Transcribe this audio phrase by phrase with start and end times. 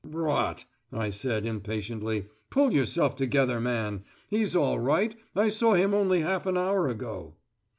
[0.03, 2.25] "Rot!" I said, impatiently.
[2.49, 4.03] "Pull yourself together, man.
[4.29, 5.15] He's all right.
[5.35, 7.35] I saw him only half an hour ago."